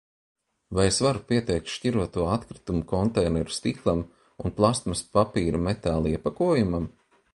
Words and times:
Vai 0.77 0.85
es 0.91 0.95
varu 1.07 1.19
pieteikt 1.31 1.73
šķiroto 1.73 2.25
atkritumu 2.37 2.81
konteineru 2.93 3.55
stiklam 3.57 4.01
un 4.49 4.57
plastmasa, 4.61 5.07
papīra, 5.19 5.61
metāla 5.69 6.15
iepakojumam? 6.15 6.91